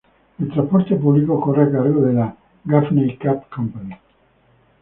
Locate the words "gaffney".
2.65-3.17